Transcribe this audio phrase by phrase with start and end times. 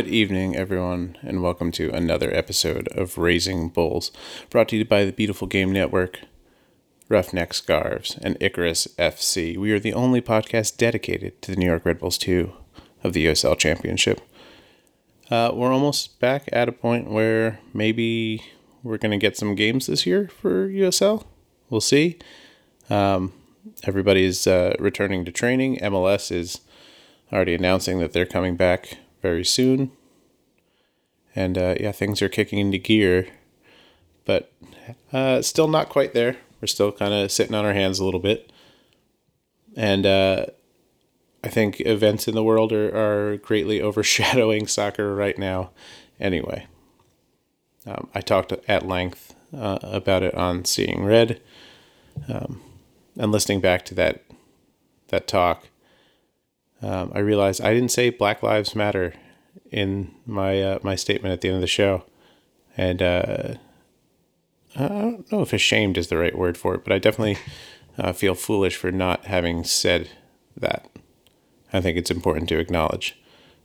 [0.00, 4.10] Good evening, everyone, and welcome to another episode of Raising Bulls,
[4.48, 6.20] brought to you by the Beautiful Game Network,
[7.10, 9.58] Roughneck Scarves, and Icarus FC.
[9.58, 12.50] We are the only podcast dedicated to the New York Red Bulls 2
[13.04, 14.22] of the USL Championship.
[15.30, 18.42] Uh, we're almost back at a point where maybe
[18.82, 21.26] we're going to get some games this year for USL.
[21.68, 22.18] We'll see.
[22.88, 23.34] Um,
[23.84, 25.76] everybody's uh, returning to training.
[25.76, 26.62] MLS is
[27.30, 29.92] already announcing that they're coming back very soon.
[31.34, 33.28] And uh, yeah, things are kicking into gear,
[34.24, 34.52] but
[35.12, 36.36] uh, still not quite there.
[36.60, 38.52] We're still kind of sitting on our hands a little bit.
[39.76, 40.46] And uh,
[41.44, 42.94] I think events in the world are,
[43.32, 45.70] are greatly overshadowing soccer right now.
[46.18, 46.66] Anyway,
[47.86, 51.40] um, I talked at length uh, about it on Seeing Red.
[52.28, 52.60] Um,
[53.16, 54.24] and listening back to that
[55.08, 55.66] that talk,
[56.82, 59.14] um, I realized I didn't say Black Lives Matter
[59.70, 62.04] in my uh, my statement at the end of the show,
[62.76, 63.54] and uh,
[64.76, 67.38] I don't know if ashamed is the right word for it, but I definitely
[67.98, 70.10] uh, feel foolish for not having said
[70.56, 70.88] that.
[71.72, 73.16] I think it's important to acknowledge.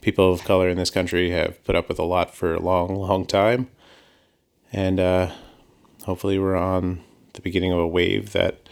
[0.02, 2.96] People of color in this country have put up with a lot for a long,
[2.96, 3.70] long time,
[4.72, 5.32] and uh,
[6.04, 8.68] hopefully we're on the beginning of a wave that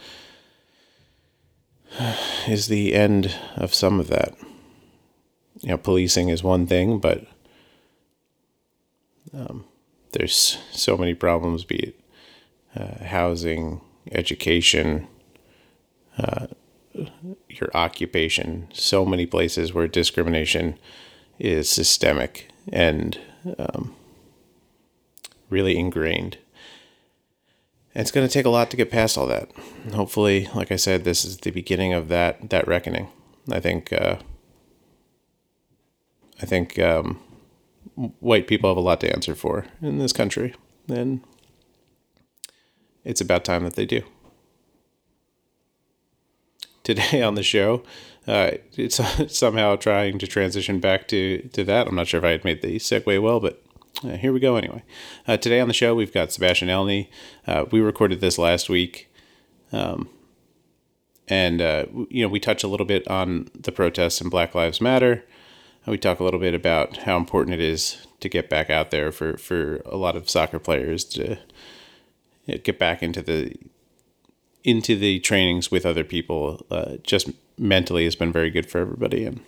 [2.48, 4.34] is the end of some of that.
[5.60, 7.26] You know, policing is one thing, but
[9.32, 9.64] um,
[10.12, 12.00] there's so many problems, be it
[12.76, 13.80] uh, housing,
[14.10, 15.06] education,
[16.18, 16.46] uh,
[17.48, 20.78] your occupation, so many places where discrimination
[21.38, 23.18] is systemic and
[23.58, 23.94] um,
[25.50, 26.38] really ingrained
[27.94, 29.50] it's going to take a lot to get past all that.
[29.92, 33.08] Hopefully, like I said, this is the beginning of that that reckoning.
[33.50, 34.16] I think uh,
[36.42, 37.20] I think um,
[38.20, 40.54] white people have a lot to answer for in this country,
[40.88, 41.20] and
[43.04, 44.02] it's about time that they do.
[46.82, 47.82] Today on the show,
[48.26, 49.00] uh, it's
[49.34, 51.86] somehow trying to transition back to to that.
[51.86, 53.63] I'm not sure if I had made the segue well, but
[54.02, 54.82] uh, here we go anyway.
[55.26, 57.08] Uh, today on the show, we've got Sebastian Elney.
[57.46, 59.12] Uh, we recorded this last week.
[59.72, 60.08] Um,
[61.28, 64.80] and, uh, you know, we touch a little bit on the protests and Black Lives
[64.80, 65.24] Matter.
[65.86, 69.12] We talk a little bit about how important it is to get back out there
[69.12, 71.38] for, for a lot of soccer players to
[72.46, 73.54] get back into the
[74.64, 76.64] into the trainings with other people.
[76.70, 79.40] Uh, just mentally has been very good for everybody, and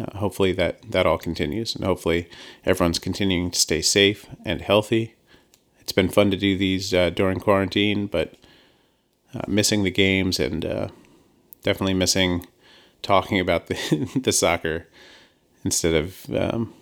[0.00, 2.28] uh, hopefully that that all continues, and hopefully
[2.64, 5.14] everyone's continuing to stay safe and healthy.
[5.80, 8.34] It's been fun to do these uh, during quarantine, but
[9.34, 10.88] uh, missing the games and uh,
[11.62, 12.46] definitely missing
[13.02, 14.86] talking about the the soccer
[15.64, 16.74] instead of um,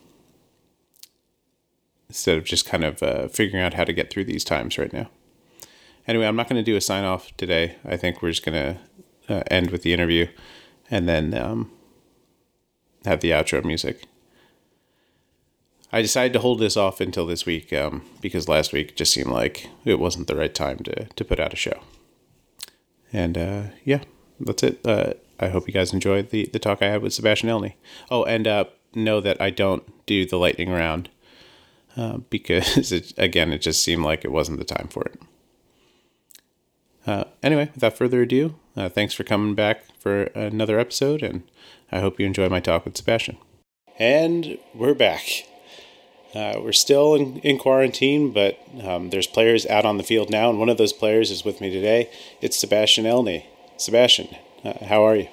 [2.08, 4.92] instead of just kind of uh, figuring out how to get through these times right
[4.92, 5.08] now.
[6.06, 7.76] Anyway, I'm not going to do a sign off today.
[7.84, 8.76] I think we're just going
[9.26, 10.26] to uh, end with the interview,
[10.90, 11.32] and then.
[11.34, 11.70] Um,
[13.06, 14.04] have the outro music.
[15.92, 19.30] I decided to hold this off until this week um, because last week just seemed
[19.30, 21.80] like it wasn't the right time to, to put out a show.
[23.12, 24.02] And uh, yeah,
[24.40, 24.84] that's it.
[24.84, 27.74] Uh, I hope you guys enjoyed the, the talk I had with Sebastian Elney.
[28.10, 31.08] Oh, and uh, know that I don't do the lightning round
[31.96, 35.20] uh, because, it, again, it just seemed like it wasn't the time for it.
[37.06, 41.42] Uh, anyway, without further ado, uh, thanks for coming back for another episode, and
[41.90, 43.38] I hope you enjoy my talk with Sebastian.
[43.98, 45.48] And we're back.
[46.32, 50.48] Uh, we're still in, in quarantine, but um, there's players out on the field now,
[50.48, 52.08] and one of those players is with me today.
[52.40, 53.46] It's Sebastian Elney.
[53.78, 54.28] Sebastian,
[54.62, 55.26] uh, how are you?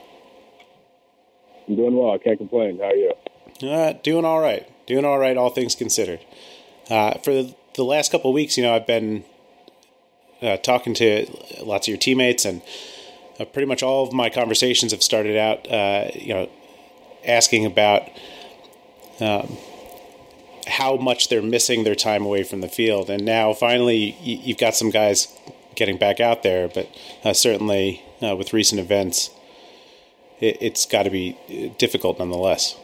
[1.67, 2.11] I'm doing well.
[2.11, 2.79] I can't complain.
[2.79, 3.13] How are you?
[3.61, 4.67] Uh, doing all right.
[4.87, 6.21] Doing all right, all things considered.
[6.89, 9.23] Uh, for the, the last couple weeks, you know, I've been
[10.41, 11.27] uh, talking to
[11.61, 12.63] lots of your teammates, and
[13.39, 16.49] uh, pretty much all of my conversations have started out, uh, you know,
[17.25, 18.03] asking about
[19.19, 19.57] um,
[20.67, 23.09] how much they're missing their time away from the field.
[23.09, 25.27] And now, finally, you've got some guys
[25.75, 26.87] getting back out there, but
[27.23, 29.29] uh, certainly uh, with recent events,
[30.39, 31.37] it, has got to be
[31.77, 32.75] difficult nonetheless.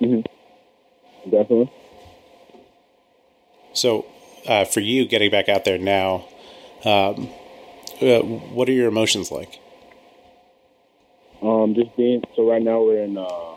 [0.00, 1.30] Mm-hmm.
[1.30, 1.72] Definitely.
[3.72, 4.06] So,
[4.46, 6.26] uh, for you getting back out there now,
[6.84, 7.28] um,
[8.00, 9.58] uh, what are your emotions like?
[11.42, 13.54] Um, just being so right now we're in uh,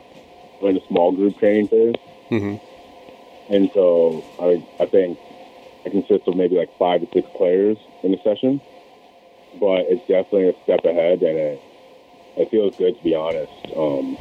[0.61, 1.95] we're in a small group training phase,
[2.29, 3.53] mm-hmm.
[3.53, 5.17] and so I I think
[5.85, 8.61] it consists of maybe like five to six players in the session,
[9.59, 11.61] but it's definitely a step ahead, and it
[12.37, 13.51] it feels good to be honest.
[13.75, 14.15] Um,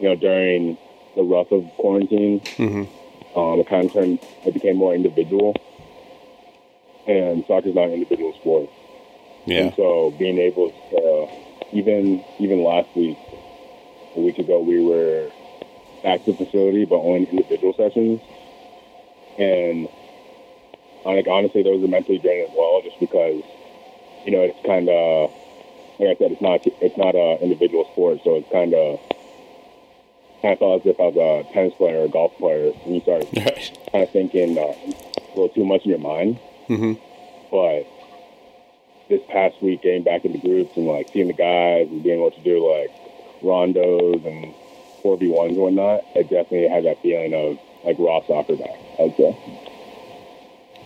[0.00, 0.78] you know, during
[1.16, 3.38] the rough of quarantine, Mm-hmm.
[3.38, 4.20] um, it kind of turned.
[4.46, 5.56] It became more individual,
[7.08, 8.70] and soccer's not an individual sport.
[9.48, 9.60] Yeah.
[9.60, 13.16] And so being able to, even even last week,
[14.16, 15.30] a week ago, we were
[16.02, 18.20] back to the facility, but only individual sessions.
[19.38, 19.88] And
[21.04, 23.42] like honestly, those are mentally draining as well, just because
[24.24, 25.30] you know it's kind of
[25.98, 29.00] like I said, it's not it's not a individual sport, so it's kind of
[30.42, 31.16] kind of felt as if I was
[31.48, 33.78] a tennis player or a golf player, and you start Right.
[33.92, 36.38] kind of thinking uh, a little too much in your mind.
[36.68, 36.94] Mm-hmm.
[37.50, 37.86] But
[39.08, 42.30] this past week, getting back into groups and like seeing the guys and being able
[42.30, 42.90] to do like
[43.42, 44.54] rondos and
[45.02, 48.76] four v ones and whatnot, it definitely had that feeling of like raw soccer back.
[49.00, 49.36] I'd say.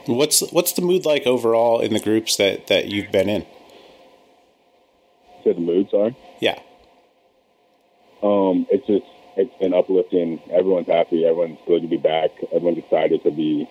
[0.07, 3.47] What's what's the mood like overall in the groups that that you've been in?
[5.45, 6.17] So the mood, sorry.
[6.41, 6.59] Yeah.
[8.23, 10.41] Um, it's just it's been uplifting.
[10.51, 11.25] Everyone's happy.
[11.25, 12.31] Everyone's good to be back.
[12.53, 13.69] Everyone's excited to be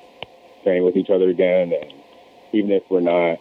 [0.63, 1.74] training with each other again.
[1.74, 1.94] And
[2.54, 3.39] even if we're not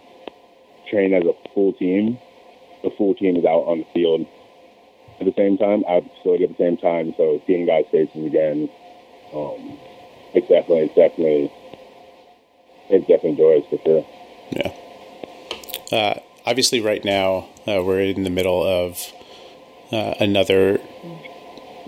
[0.89, 2.19] training as a full team,
[2.83, 4.27] the full team is out on the field
[5.21, 7.15] at the same time, of the facility at the same time.
[7.17, 8.71] So seeing guys' faces again,
[9.35, 9.79] um,
[10.35, 11.53] it's definitely, it's definitely,
[12.89, 14.07] it's definitely joyous for sure.
[14.53, 15.97] Yeah.
[15.97, 19.13] Uh, obviously, right now uh, we're in the middle of
[19.93, 20.81] uh, another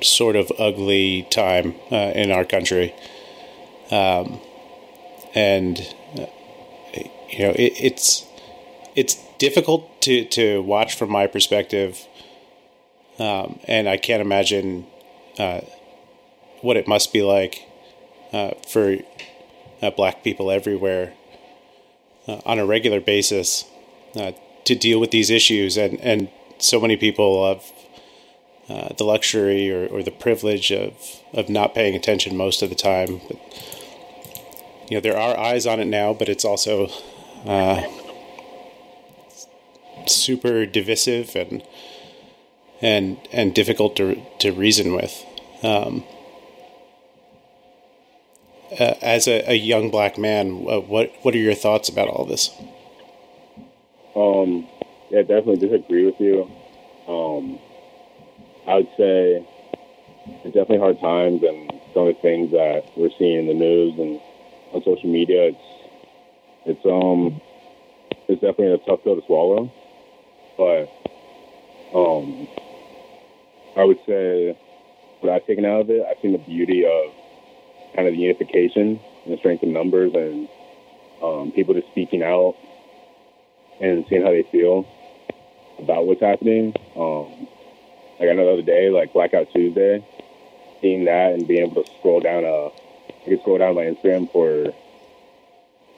[0.03, 2.93] sort of ugly time uh, in our country,
[3.91, 4.41] um,
[5.35, 6.27] and uh,
[7.31, 8.27] you know it, it's
[8.95, 12.07] it's difficult to to watch from my perspective,
[13.19, 14.87] um, and I can't imagine
[15.39, 15.61] uh,
[16.61, 17.63] what it must be like
[18.33, 18.99] uh, for
[19.81, 21.15] uh, black people everywhere
[22.29, 23.65] uh, on a regular basis
[24.17, 24.33] uh,
[24.65, 26.29] to deal with these issues, and and
[26.59, 27.73] so many people have
[28.69, 30.93] uh, the luxury or, or the privilege of
[31.33, 33.21] of not paying attention most of the time.
[33.29, 33.39] But,
[34.89, 36.89] you know, there are eyes on it now, but it's also
[37.47, 37.83] uh,
[40.09, 41.63] super divisive and
[42.81, 45.25] and and difficult to to reason with.
[45.63, 46.05] Um,
[48.79, 52.25] uh, as a, a young black man, uh, what what are your thoughts about all
[52.25, 52.51] this?
[54.17, 54.67] Um,
[55.11, 56.51] yeah, definitely disagree with you.
[57.07, 57.59] Um,
[58.67, 59.47] I would say
[60.45, 63.99] it's definitely hard times, and some of the things that we're seeing in the news
[63.99, 64.21] and
[64.73, 65.59] on social media, it's
[66.65, 67.41] it's um
[68.29, 69.73] it's definitely a tough pill to swallow.
[70.57, 70.91] But
[71.95, 72.49] um,
[73.77, 74.57] I would say
[75.21, 77.13] what I've taken out of it, I've seen the beauty of
[77.95, 80.49] kind of the unification and the strength in numbers, and
[81.23, 82.57] um, people just speaking out
[83.81, 84.87] and seeing how they feel
[85.79, 86.75] about what's happening.
[86.97, 87.47] Um,
[88.19, 90.05] like I know the other day, like Blackout Tuesday,
[90.81, 94.31] seeing that and being able to scroll down a, I could scroll down my Instagram
[94.33, 94.73] for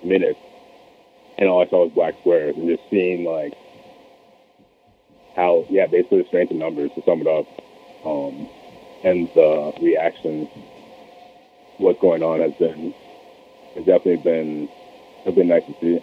[0.04, 0.38] minutes,
[1.38, 3.54] and all I saw was black squares, and just seeing like
[5.36, 7.46] how, yeah, basically the strength in numbers to sum it up,
[8.04, 8.48] um,
[9.02, 10.48] and the reaction,
[11.78, 12.94] what's going on has been,
[13.74, 14.68] has definitely been,
[15.24, 16.00] it's been nice to see.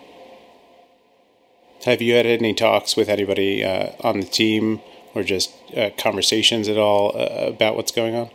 [1.86, 4.82] Have you had any talks with anybody uh, on the team
[5.16, 8.30] or just uh, conversations at all uh, about what's going on?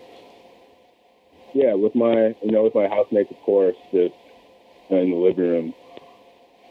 [1.54, 4.14] Yeah, with my you know with my housemates, of course, just
[4.90, 5.74] in the living room,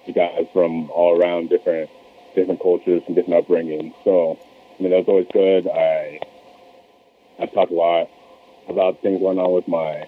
[0.06, 1.90] the guys from all around different
[2.36, 3.94] different cultures and different upbringings.
[4.04, 4.38] So
[4.78, 5.68] I mean, that was always good.
[5.68, 6.20] I
[7.40, 8.10] I've talked a lot
[8.68, 10.08] about things going on with my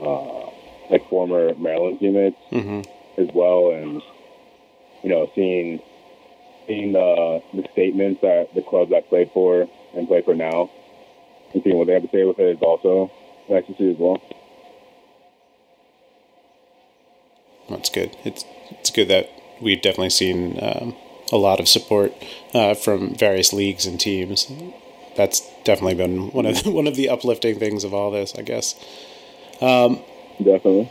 [0.00, 0.50] uh,
[0.90, 3.20] like former Maryland teammates Mm-hmm.
[3.20, 4.02] as well, and
[5.02, 5.80] you know, seeing
[6.66, 10.70] seeing the the statements that the clubs I played for and play for now,
[11.52, 13.10] and seeing what they have to say with it is also
[13.48, 14.20] nice to see as well.
[17.68, 18.16] That's good.
[18.24, 19.28] It's it's good that
[19.60, 20.94] we've definitely seen um,
[21.32, 22.12] a lot of support
[22.54, 24.50] uh, from various leagues and teams.
[25.16, 28.42] That's definitely been one of the, one of the uplifting things of all this, I
[28.42, 28.74] guess.
[30.42, 30.90] Definitely.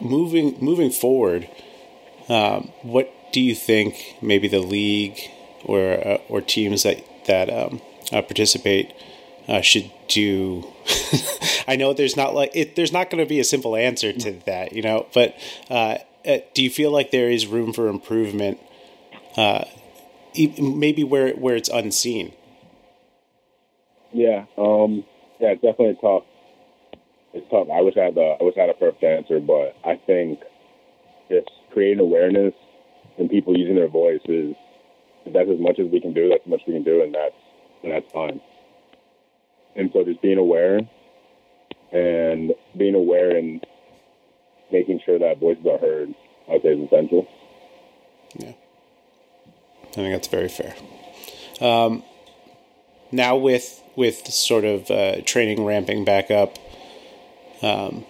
[0.00, 1.48] moving moving forward,
[2.28, 5.18] um, what do you think maybe the league
[5.64, 7.80] or uh, or teams that that um,
[8.12, 8.92] uh, participate
[9.48, 10.72] uh, should do?
[11.68, 14.32] I know there's not like it, there's not going to be a simple answer to
[14.46, 15.06] that, you know.
[15.12, 15.36] But
[15.68, 15.98] uh,
[16.54, 18.58] do you feel like there is room for improvement?
[19.36, 19.64] Uh,
[20.58, 22.32] maybe where where it's unseen.
[24.12, 24.46] Yeah.
[24.58, 25.04] Um.
[25.40, 25.50] Yeah.
[25.52, 26.24] It's definitely tough.
[27.34, 27.68] It's tough.
[27.72, 28.36] I wish I had the.
[28.40, 30.40] I wish I had a perfect answer, but I think
[31.30, 32.54] just creating awareness
[33.18, 34.54] and people using their voices.
[35.26, 37.34] That's as much as we can do, that's as much we can do, and that's
[37.82, 38.40] and that's fine.
[39.76, 40.80] and so just being aware
[41.92, 43.64] and being aware and
[44.70, 46.14] making sure that voices are heard,
[46.48, 47.26] I would say is essential.
[48.36, 48.52] Yeah,
[49.82, 50.74] I think that's very fair.
[51.60, 52.02] Um,
[53.12, 56.58] now with with sort of uh, training ramping back up,
[57.62, 58.04] um,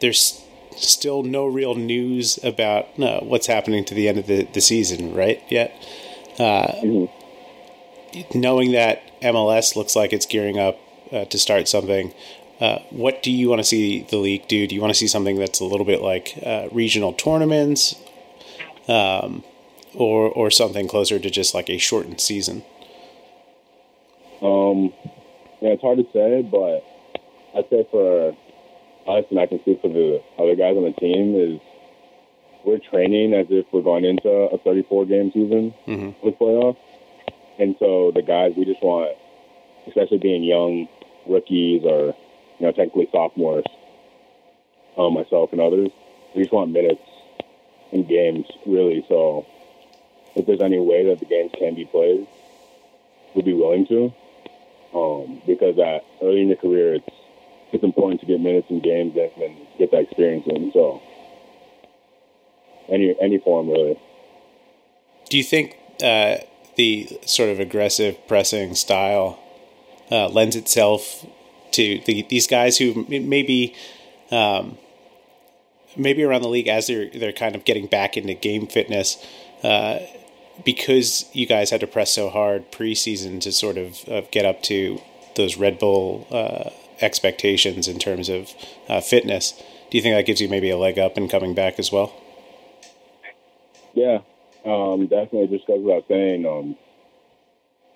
[0.00, 0.44] there's
[0.76, 5.14] still no real news about uh, what's happening to the end of the, the season,
[5.14, 5.42] right?
[5.48, 5.72] Yet,
[6.38, 8.38] uh, mm-hmm.
[8.38, 10.78] knowing that MLS looks like it's gearing up
[11.12, 12.12] uh, to start something.
[12.64, 14.66] Uh, what do you want to see the league do?
[14.66, 17.94] Do you want to see something that's a little bit like uh, regional tournaments,
[18.88, 19.44] um,
[19.92, 22.64] or or something closer to just like a shortened season?
[24.40, 24.94] Um,
[25.60, 26.80] yeah, it's hard to say, but
[27.54, 28.30] I'd say for
[29.08, 31.60] us, and I can speak for the other guys on the team, is
[32.64, 36.26] we're training as if we're going into a 34 game season mm-hmm.
[36.26, 36.78] with playoffs.
[37.58, 39.18] And so the guys, we just want,
[39.86, 40.88] especially being young
[41.28, 42.16] rookies or,
[42.58, 43.64] you know, technically sophomores,
[44.96, 45.90] um, myself and others,
[46.34, 47.02] we just want minutes
[47.92, 49.04] in games, really.
[49.08, 49.46] So
[50.34, 52.26] if there's any way that the games can be played,
[53.34, 54.12] we'd be willing to.
[54.94, 55.76] Um, because
[56.22, 57.08] early in your career, it's
[57.72, 60.70] it's important to get minutes in games and, and get that experience in.
[60.72, 61.02] So
[62.88, 63.98] any any form really.
[65.28, 66.36] Do you think uh,
[66.76, 69.40] the sort of aggressive pressing style
[70.10, 71.26] uh, lends itself
[71.74, 73.74] to the, these guys who maybe
[74.30, 74.78] um,
[75.96, 79.24] maybe around the league as they're they're kind of getting back into game fitness
[79.62, 79.98] uh,
[80.64, 84.62] because you guys had to press so hard preseason to sort of, of get up
[84.62, 85.00] to
[85.36, 88.52] those Red Bull uh, expectations in terms of
[88.88, 89.52] uh, fitness.
[89.90, 92.14] Do you think that gives you maybe a leg up in coming back as well?
[93.94, 94.18] Yeah,
[94.64, 95.48] um, definitely.
[95.56, 96.46] Just goes without saying.
[96.46, 96.76] Um,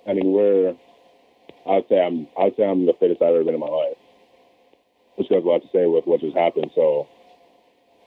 [0.06, 0.74] I mean, we're.
[1.68, 2.26] I'd say I'm.
[2.38, 3.96] I'd say I'm the fittest I've ever been in my life.
[5.16, 6.70] Which goes a lot to say with what just happened.
[6.74, 7.08] So,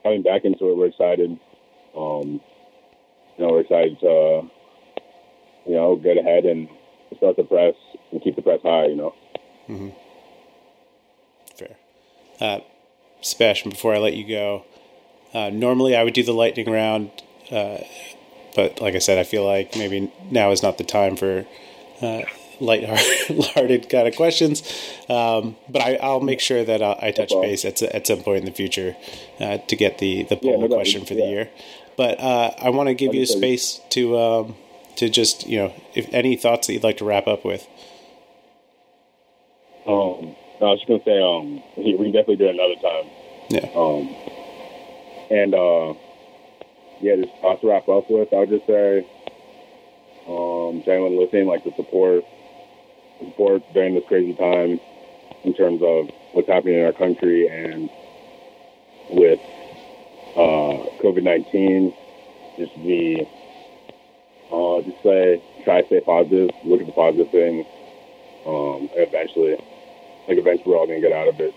[0.02, 1.38] coming back into it, we're excited.
[1.96, 2.40] Um,
[3.36, 4.42] you know, we're excited to,
[5.66, 6.68] you know, get ahead and
[7.16, 7.74] start the press
[8.10, 8.86] and keep the press high.
[8.86, 9.14] You know.
[9.68, 9.88] Mm-hmm.
[11.56, 11.76] Fair.
[12.40, 12.60] Uh,
[13.20, 14.64] Sebastian, before I let you go,
[15.32, 17.10] uh, normally I would do the lightning round,
[17.50, 17.78] uh,
[18.56, 21.46] but like I said, I feel like maybe now is not the time for
[22.00, 22.22] uh,
[23.32, 24.62] light-hearted kind of questions.
[25.08, 28.38] Um, but I, will make sure that I'll, i touch base at, at some point
[28.38, 28.96] in the future
[29.40, 31.24] uh, to get the the poll yeah, no, question for yeah.
[31.24, 31.50] the year.
[31.96, 34.56] But uh, I want to give you a space to um,
[34.96, 37.66] to just you know if any thoughts that you'd like to wrap up with.
[39.86, 43.10] Um, I was just gonna say, um, we can definitely do it another time.
[43.50, 43.68] Yeah.
[43.74, 44.14] Um,
[45.28, 45.94] and uh,
[47.00, 48.98] yeah, just uh, to wrap up with, I would just say,
[50.28, 52.24] um, to anyone listening, like the support,
[53.26, 54.80] support during this crazy time,
[55.44, 57.88] in terms of what's happening in our country and
[59.10, 59.40] with
[60.36, 61.92] uh, COVID nineteen,
[62.58, 63.20] just be,
[64.52, 67.66] uh, just say, try to stay positive, look at the positive things,
[68.46, 69.56] um, and eventually
[70.28, 71.54] like eventually we're all gonna get out of it.